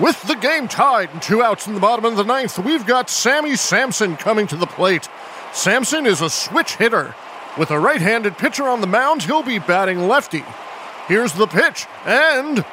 [0.00, 3.10] With the game tied and two outs in the bottom of the ninth, we've got
[3.10, 5.06] Sammy Sampson coming to the plate.
[5.52, 7.14] Sampson is a switch hitter.
[7.58, 10.44] With a right handed pitcher on the mound, he'll be batting lefty.
[11.08, 12.64] Here's the pitch, and.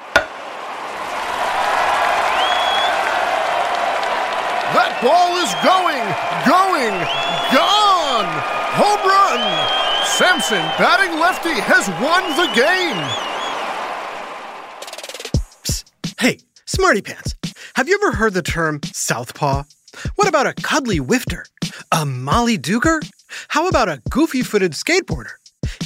[4.71, 5.99] That ball is going,
[6.47, 6.95] going,
[7.51, 8.31] gone!
[8.79, 10.07] Home run!
[10.07, 13.38] Sampson, batting lefty, has won the game!
[16.71, 17.33] Smarty Pants,
[17.73, 19.63] have you ever heard the term southpaw?
[20.13, 21.45] What about a cuddly whifter?
[21.91, 23.01] A molly duker?
[23.47, 25.31] How about a goofy footed skateboarder?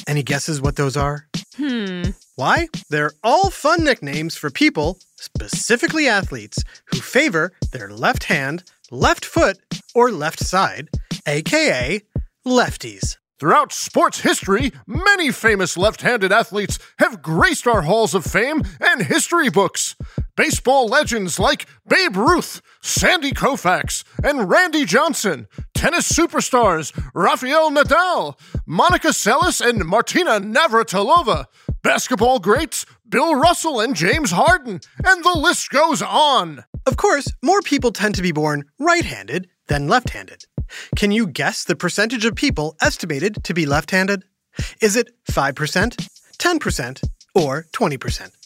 [0.08, 1.30] Any guesses what those are?
[1.56, 2.10] Hmm.
[2.36, 2.68] Why?
[2.90, 9.60] They're all fun nicknames for people, specifically athletes, who favor their left hand, left foot,
[9.96, 10.90] or left side,
[11.26, 12.02] aka
[12.46, 13.16] lefties.
[13.40, 19.04] Throughout sports history, many famous left handed athletes have graced our halls of fame and
[19.04, 19.96] history books.
[20.36, 29.10] Baseball legends like Babe Ruth, Sandy Koufax, and Randy Johnson, tennis superstars Rafael Nadal, Monica
[29.10, 31.46] Seles, and Martina Navratilova,
[31.84, 36.64] basketball greats Bill Russell and James Harden, and the list goes on.
[36.88, 40.46] Of course, more people tend to be born right handed than left handed.
[40.96, 44.24] Can you guess the percentage of people estimated to be left handed?
[44.82, 47.04] Is it 5%, 10%,
[47.36, 48.43] or 20%?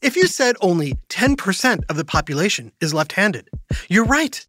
[0.00, 3.48] If you said only 10% of the population is left handed,
[3.88, 4.46] you're right.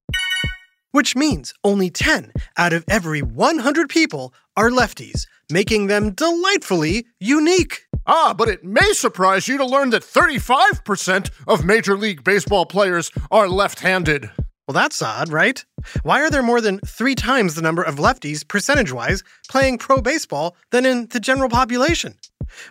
[0.92, 7.82] Which means only 10 out of every 100 people are lefties, making them delightfully unique.
[8.06, 13.12] Ah, but it may surprise you to learn that 35% of Major League Baseball players
[13.32, 14.30] are left handed.
[14.68, 15.66] Well, that's odd, right?
[16.04, 20.00] Why are there more than three times the number of lefties, percentage wise, playing pro
[20.00, 22.14] baseball than in the general population?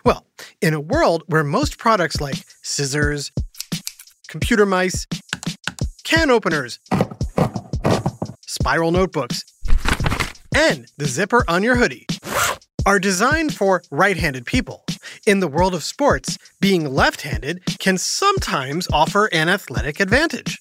[0.03, 0.25] Well,
[0.61, 3.31] in a world where most products like scissors,
[4.27, 5.07] computer mice,
[6.03, 6.79] can openers,
[8.45, 9.43] spiral notebooks,
[10.55, 12.07] and the zipper on your hoodie
[12.85, 14.85] are designed for right handed people,
[15.25, 20.59] in the world of sports, being left handed can sometimes offer an athletic advantage.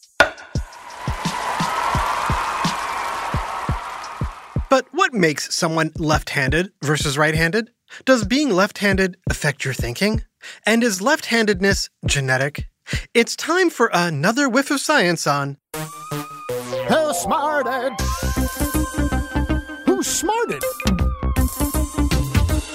[4.71, 7.71] But what makes someone left handed versus right handed?
[8.05, 10.23] Does being left handed affect your thinking?
[10.65, 12.69] And is left handedness genetic?
[13.15, 17.93] It's time for another whiff of science on Who smarted?
[19.87, 20.63] Who smarted?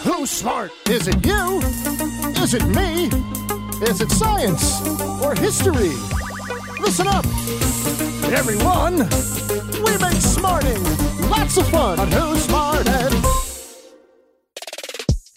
[0.03, 0.71] Who's smart?
[0.89, 1.59] Is it you?
[2.41, 3.07] Is it me?
[3.85, 4.79] Is it science
[5.21, 5.91] or history?
[6.79, 7.25] Listen up,
[8.31, 8.99] everyone.
[9.83, 10.81] We make smarting
[11.29, 13.42] lots of fun on Who Smarted.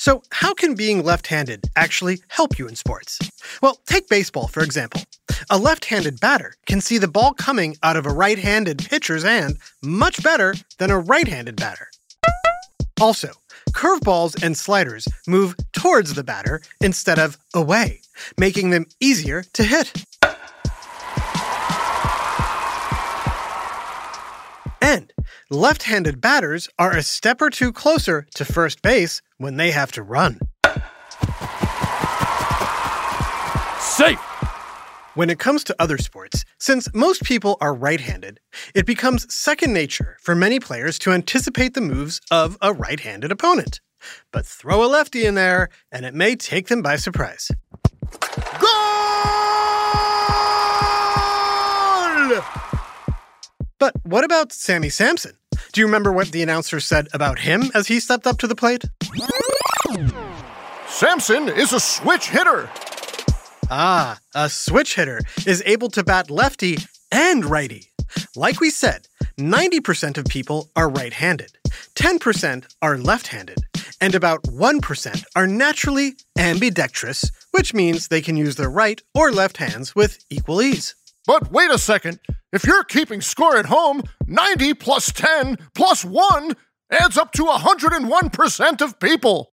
[0.06, 3.18] So, how can being left handed actually help you in sports?
[3.60, 5.02] Well, take baseball, for example.
[5.50, 9.24] A left handed batter can see the ball coming out of a right handed pitcher's
[9.24, 11.88] hand much better than a right handed batter.
[13.00, 13.32] Also,
[13.70, 18.00] curveballs and sliders move towards the batter instead of away,
[18.38, 20.04] making them easier to hit.
[25.50, 29.92] left handed batters are a step or two closer to first base when they have
[29.92, 30.40] to run.
[33.78, 34.18] Safe!
[35.14, 38.38] When it comes to other sports, since most people are right handed,
[38.74, 43.32] it becomes second nature for many players to anticipate the moves of a right handed
[43.32, 43.80] opponent.
[44.32, 47.50] But throw a lefty in there, and it may take them by surprise.
[53.78, 55.36] But what about Sammy Sampson?
[55.72, 58.54] Do you remember what the announcer said about him as he stepped up to the
[58.54, 58.84] plate?
[60.88, 62.70] Sampson is a switch hitter.
[63.68, 66.78] Ah, a switch hitter is able to bat lefty
[67.12, 67.90] and righty.
[68.34, 69.08] Like we said,
[69.38, 71.58] 90% of people are right handed,
[71.96, 73.58] 10% are left handed,
[74.00, 79.58] and about 1% are naturally ambidextrous, which means they can use their right or left
[79.58, 80.94] hands with equal ease.
[81.26, 82.20] But wait a second.
[82.52, 86.52] If you're keeping score at home, 90 plus 10 plus 1
[86.90, 89.52] adds up to 101% of people.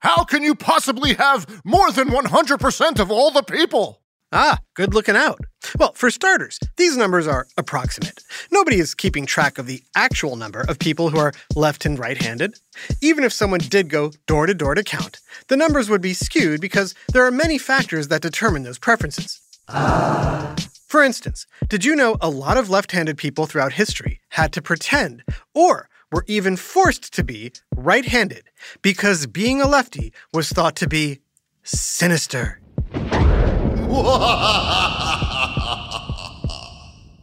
[0.00, 4.02] How can you possibly have more than 100% of all the people?
[4.34, 5.40] Ah, good looking out.
[5.78, 8.24] Well, for starters, these numbers are approximate.
[8.50, 12.20] Nobody is keeping track of the actual number of people who are left and right
[12.20, 12.58] handed.
[13.02, 16.60] Even if someone did go door to door to count, the numbers would be skewed
[16.60, 19.40] because there are many factors that determine those preferences.
[19.68, 24.62] For instance, did you know a lot of left handed people throughout history had to
[24.62, 25.24] pretend
[25.54, 28.50] or were even forced to be right handed
[28.82, 31.20] because being a lefty was thought to be
[31.62, 32.60] sinister?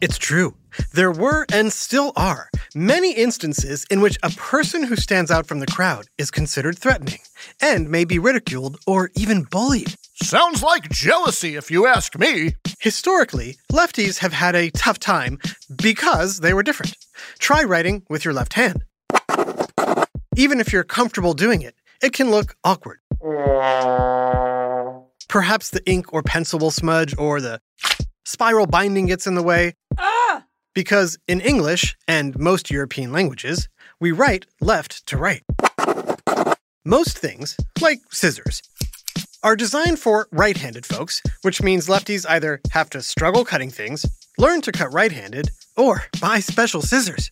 [0.00, 0.56] It's true.
[0.94, 5.60] There were and still are many instances in which a person who stands out from
[5.60, 7.18] the crowd is considered threatening
[7.60, 9.94] and may be ridiculed or even bullied.
[10.22, 12.54] Sounds like jealousy, if you ask me.
[12.78, 15.38] Historically, lefties have had a tough time
[15.74, 16.96] because they were different.
[17.38, 18.84] Try writing with your left hand.
[20.36, 22.98] Even if you're comfortable doing it, it can look awkward.
[25.28, 27.60] Perhaps the ink or pencil will smudge or the
[28.24, 29.74] spiral binding gets in the way.
[29.98, 30.44] Ah!
[30.74, 33.68] Because in English and most European languages,
[33.98, 35.42] we write left to right.
[36.84, 38.62] Most things, like scissors,
[39.42, 44.04] are designed for right handed folks, which means lefties either have to struggle cutting things,
[44.38, 47.30] learn to cut right handed, or buy special scissors.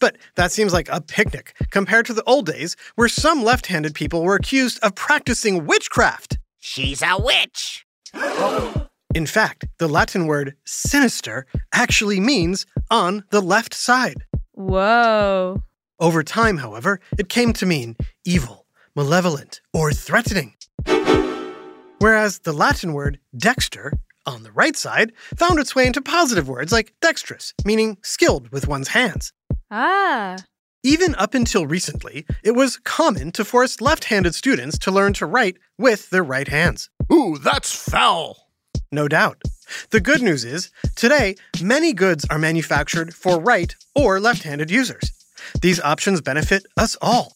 [0.00, 3.94] But that seems like a picnic compared to the old days where some left handed
[3.94, 6.38] people were accused of practicing witchcraft.
[6.58, 7.86] She's a witch.
[9.14, 14.24] In fact, the Latin word sinister actually means on the left side.
[14.52, 15.62] Whoa.
[15.98, 20.52] Over time, however, it came to mean evil, malevolent, or threatening.
[21.98, 23.92] Whereas the Latin word dexter,
[24.26, 28.68] on the right side, found its way into positive words like dexterous, meaning skilled with
[28.68, 29.32] one's hands.
[29.70, 30.36] Ah.
[30.82, 35.26] Even up until recently, it was common to force left handed students to learn to
[35.26, 36.90] write with their right hands.
[37.12, 38.50] Ooh, that's foul.
[38.92, 39.42] No doubt.
[39.90, 45.10] The good news is, today, many goods are manufactured for right or left handed users.
[45.60, 47.35] These options benefit us all.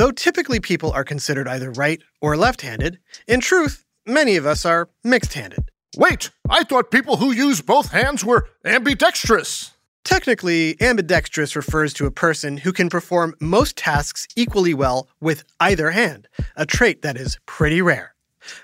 [0.00, 4.64] Though typically people are considered either right or left handed, in truth, many of us
[4.64, 5.68] are mixed handed.
[5.94, 9.72] Wait, I thought people who use both hands were ambidextrous.
[10.02, 15.90] Technically, ambidextrous refers to a person who can perform most tasks equally well with either
[15.90, 18.14] hand, a trait that is pretty rare.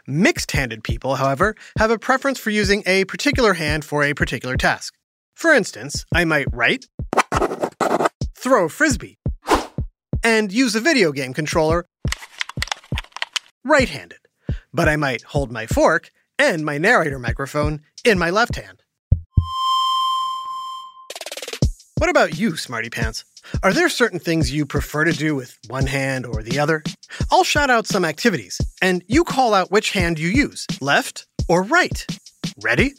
[0.06, 4.56] Mixed handed people, however, have a preference for using a particular hand for a particular
[4.56, 4.94] task.
[5.34, 6.87] For instance, I might write,
[8.34, 9.18] throw a frisbee,
[10.26, 11.87] and use a video game controller
[13.64, 14.18] right handed,
[14.75, 18.83] but I might hold my fork and my narrator microphone in my left hand.
[21.99, 23.25] What about you, Smarty Pants?
[23.62, 26.83] Are there certain things you prefer to do with one hand or the other?
[27.30, 31.62] I'll shout out some activities, and you call out which hand you use, left or
[31.62, 32.04] right.
[32.61, 32.95] Ready?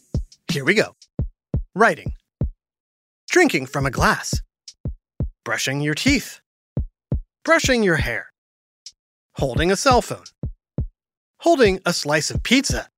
[0.50, 0.96] Here we go.
[1.76, 2.14] Writing.
[3.30, 4.42] Drinking from a glass.
[5.44, 6.40] Brushing your teeth.
[7.48, 8.30] Brushing your hair.
[9.36, 10.26] Holding a cell phone.
[11.40, 12.90] Holding a slice of pizza.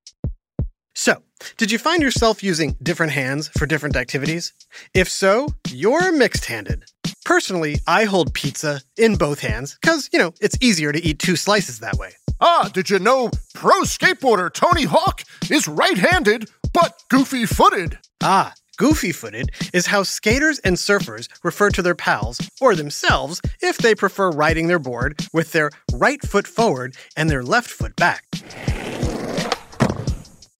[0.95, 1.21] So,
[1.57, 4.53] did you find yourself using different hands for different activities?
[4.95, 6.85] If so, you're mixed handed.
[7.25, 11.35] Personally, I hold pizza in both hands because, you know, it's easier to eat two
[11.35, 12.13] slices that way.
[12.41, 17.99] Ah, did you know pro skateboarder Tony Hawk is right handed but goofy footed?
[18.23, 23.77] Ah, goofy footed is how skaters and surfers refer to their pals or themselves if
[23.77, 28.23] they prefer riding their board with their right foot forward and their left foot back.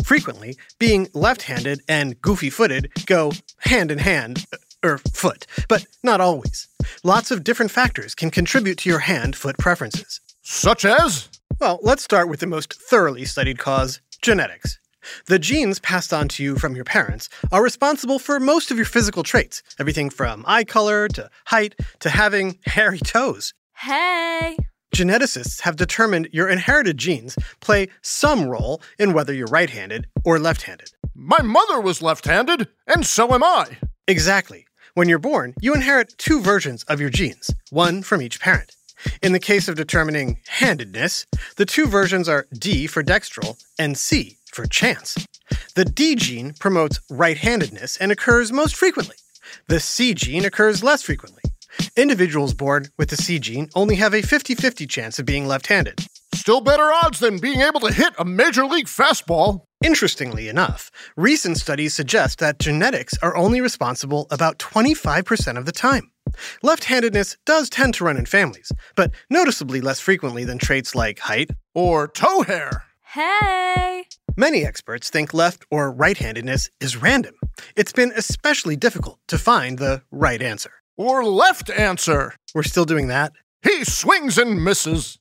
[0.04, 4.46] Frequently, being left handed and goofy footed go hand in hand,
[4.84, 6.68] or foot, but not always.
[7.04, 10.20] Lots of different factors can contribute to your hand foot preferences.
[10.42, 11.30] Such as?
[11.60, 14.80] Well, let's start with the most thoroughly studied cause genetics.
[15.26, 18.86] The genes passed on to you from your parents are responsible for most of your
[18.86, 23.54] physical traits, everything from eye color to height to having hairy toes.
[23.76, 24.58] Hey.
[24.96, 30.40] Geneticists have determined your inherited genes play some role in whether you're right handed or
[30.40, 30.92] left handed.
[31.14, 33.78] My mother was left handed, and so am I.
[34.08, 34.66] Exactly.
[34.96, 38.76] When you're born, you inherit two versions of your genes, one from each parent.
[39.22, 41.26] In the case of determining handedness,
[41.56, 45.16] the two versions are D for dextral and C for chance.
[45.76, 49.16] The D gene promotes right handedness and occurs most frequently.
[49.68, 51.44] The C gene occurs less frequently.
[51.96, 55.68] Individuals born with the C gene only have a 50 50 chance of being left
[55.68, 56.00] handed.
[56.34, 59.62] Still better odds than being able to hit a major league fastball.
[59.84, 66.12] Interestingly enough, recent studies suggest that genetics are only responsible about 25% of the time.
[66.62, 71.20] Left handedness does tend to run in families, but noticeably less frequently than traits like
[71.20, 71.52] height.
[71.74, 72.84] Or toe hair.
[73.12, 74.06] Hey.
[74.38, 77.34] Many experts think left or right handedness is random.
[77.76, 80.70] It's been especially difficult to find the right answer.
[80.96, 82.36] Or left answer.
[82.54, 83.32] We're still doing that?
[83.64, 85.18] He swings and misses.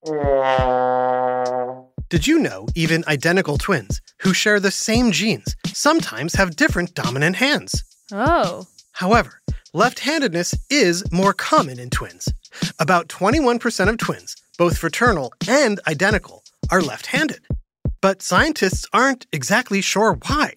[2.11, 7.37] Did you know even identical twins who share the same genes sometimes have different dominant
[7.37, 7.85] hands?
[8.13, 8.67] Oh.
[8.93, 9.41] However,
[9.73, 12.29] left handedness is more common in twins.
[12.79, 17.41] About 21% of twins, both fraternal and identical, are left handed.
[18.01, 20.55] But scientists aren't exactly sure why.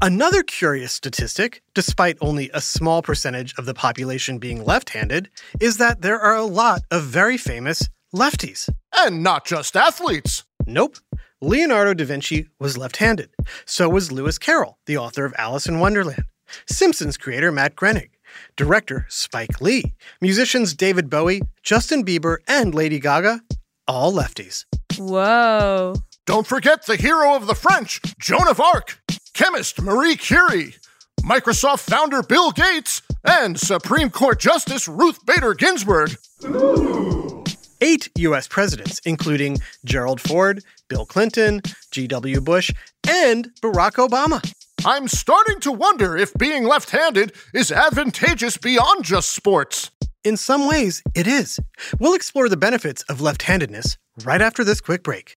[0.00, 5.28] Another curious statistic, despite only a small percentage of the population being left handed,
[5.60, 8.68] is that there are a lot of very famous lefties.
[8.96, 10.44] And not just athletes.
[10.66, 10.98] Nope.
[11.40, 13.30] Leonardo da Vinci was left handed.
[13.64, 16.24] So was Lewis Carroll, the author of Alice in Wonderland.
[16.66, 18.10] Simpsons creator Matt Groening.
[18.56, 19.94] Director Spike Lee.
[20.20, 23.40] Musicians David Bowie, Justin Bieber, and Lady Gaga.
[23.88, 24.64] All lefties.
[24.96, 25.94] Whoa.
[26.28, 29.00] Don't forget the hero of the French, Joan of Arc,
[29.32, 30.74] chemist Marie Curie,
[31.22, 36.18] Microsoft founder Bill Gates, and Supreme Court Justice Ruth Bader Ginsburg.
[37.80, 38.46] Eight U.S.
[38.46, 39.56] presidents, including
[39.86, 42.42] Gerald Ford, Bill Clinton, G.W.
[42.42, 42.72] Bush,
[43.08, 44.44] and Barack Obama.
[44.84, 49.90] I'm starting to wonder if being left handed is advantageous beyond just sports.
[50.24, 51.58] In some ways, it is.
[51.98, 55.37] We'll explore the benefits of left handedness right after this quick break.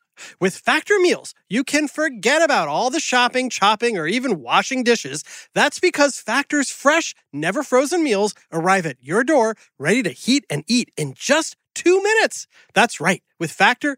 [0.39, 5.23] With Factor Meals, you can forget about all the shopping, chopping, or even washing dishes.
[5.53, 10.63] That's because Factor's fresh, never frozen meals arrive at your door ready to heat and
[10.67, 12.47] eat in just two minutes.
[12.73, 13.23] That's right.
[13.39, 13.97] With Factor,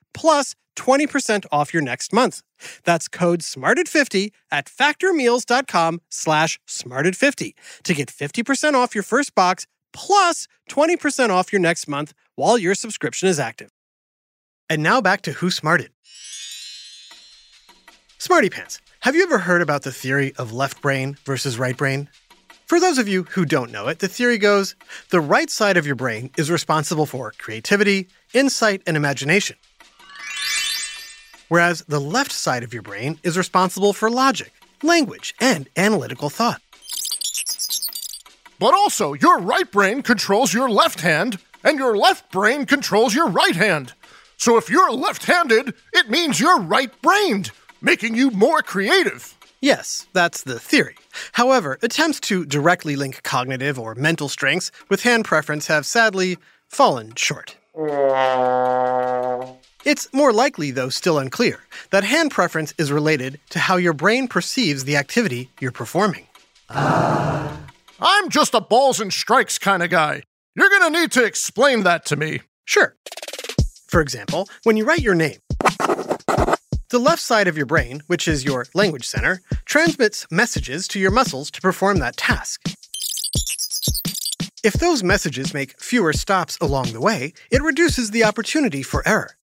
[0.13, 2.41] plus 20% off your next month.
[2.83, 7.53] That's code SMARTED50 at factormeals.com slash SMARTED50
[7.83, 12.75] to get 50% off your first box plus 20% off your next month while your
[12.75, 13.69] subscription is active.
[14.69, 15.91] And now back to Who Smarted.
[18.17, 22.07] Smarty Pants, have you ever heard about the theory of left brain versus right brain?
[22.67, 24.75] For those of you who don't know it, the theory goes
[25.09, 29.57] the right side of your brain is responsible for creativity, insight, and imagination
[31.51, 34.53] whereas the left side of your brain is responsible for logic,
[34.83, 36.61] language, and analytical thought.
[38.57, 43.27] But also, your right brain controls your left hand, and your left brain controls your
[43.27, 43.91] right hand.
[44.37, 49.35] So if you're left handed, it means you're right brained, making you more creative.
[49.59, 50.95] Yes, that's the theory.
[51.33, 56.37] However, attempts to directly link cognitive or mental strengths with hand preference have sadly
[56.69, 57.57] fallen short.
[59.83, 61.59] It's more likely, though still unclear,
[61.89, 66.27] that hand preference is related to how your brain perceives the activity you're performing.
[66.69, 67.57] Uh,
[67.99, 70.23] I'm just a balls and strikes kind of guy.
[70.55, 72.41] You're gonna need to explain that to me.
[72.65, 72.95] Sure.
[73.87, 75.39] For example, when you write your name,
[76.89, 81.11] the left side of your brain, which is your language center, transmits messages to your
[81.11, 82.61] muscles to perform that task.
[84.63, 89.35] If those messages make fewer stops along the way, it reduces the opportunity for error.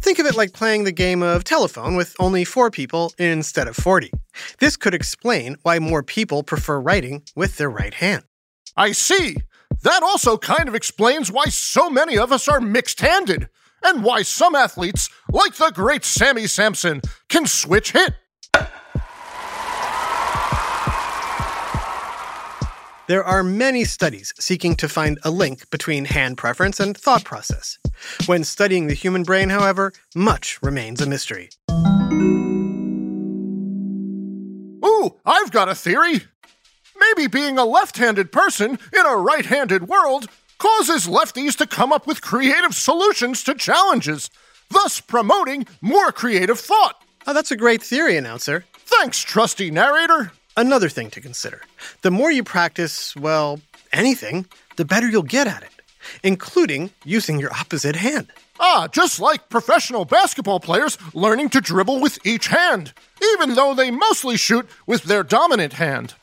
[0.00, 3.76] Think of it like playing the game of telephone with only four people instead of
[3.76, 4.10] 40.
[4.58, 8.24] This could explain why more people prefer writing with their right hand.
[8.76, 9.38] I see.
[9.82, 13.48] That also kind of explains why so many of us are mixed handed,
[13.82, 18.12] and why some athletes, like the great Sammy Sampson, can switch hit.
[23.08, 27.78] There are many studies seeking to find a link between hand preference and thought process.
[28.26, 31.48] When studying the human brain, however, much remains a mystery.
[34.84, 36.20] Ooh, I've got a theory.
[37.00, 41.94] Maybe being a left handed person in a right handed world causes lefties to come
[41.94, 44.28] up with creative solutions to challenges,
[44.68, 47.02] thus promoting more creative thought.
[47.26, 48.66] Oh, that's a great theory, announcer.
[48.74, 50.32] Thanks, trusty narrator.
[50.58, 51.62] Another thing to consider
[52.02, 53.60] the more you practice, well,
[53.92, 54.44] anything,
[54.74, 55.70] the better you'll get at it,
[56.24, 58.26] including using your opposite hand.
[58.58, 62.92] Ah, just like professional basketball players learning to dribble with each hand,
[63.22, 66.14] even though they mostly shoot with their dominant hand.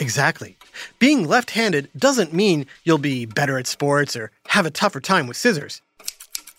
[0.00, 0.56] Exactly.
[0.98, 5.28] Being left handed doesn't mean you'll be better at sports or have a tougher time
[5.28, 5.80] with scissors,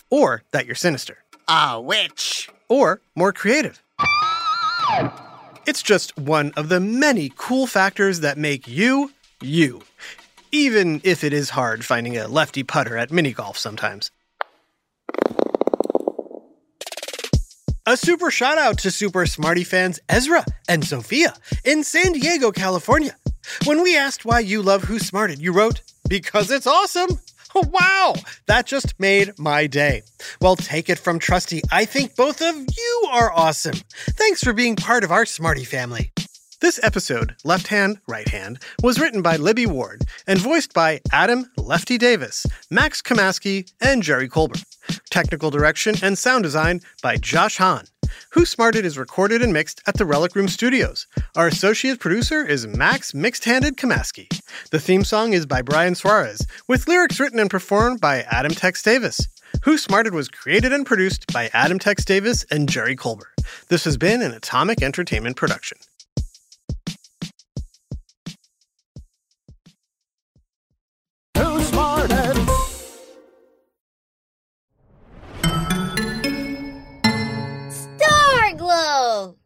[0.09, 1.17] or that you're sinister.
[1.49, 2.49] A witch.
[2.69, 3.81] Or more creative.
[5.65, 9.81] It's just one of the many cool factors that make you, you.
[10.51, 14.11] Even if it is hard finding a lefty putter at mini golf sometimes.
[17.85, 21.33] A super shout out to Super Smarty fans Ezra and Sophia
[21.65, 23.15] in San Diego, California.
[23.65, 27.19] When we asked why you love Who Smarted, you wrote, Because it's awesome.
[27.71, 28.15] Wow,
[28.47, 30.03] that just made my day.
[30.39, 31.61] Well, take it from Trusty.
[31.71, 33.75] I think both of you are awesome.
[33.91, 36.11] Thanks for being part of our Smarty family.
[36.61, 41.49] This episode, Left Hand, Right Hand, was written by Libby Ward and voiced by Adam
[41.57, 44.63] Lefty Davis, Max Kamaski, and Jerry Colbert.
[45.09, 47.85] Technical direction and sound design by Josh Hahn.
[48.31, 51.07] Who Smarted is recorded and mixed at the Relic Room Studios.
[51.35, 54.27] Our associate producer is Max Mixed Handed Kamaski.
[54.71, 58.81] The theme song is by Brian Suarez, with lyrics written and performed by Adam Tex
[58.83, 59.27] Davis.
[59.63, 63.33] Who Smarted was created and produced by Adam Tex Davis and Jerry Colbert.
[63.67, 65.77] This has been an Atomic Entertainment production.
[71.37, 72.50] Who Smarted?
[79.03, 79.40] Oh.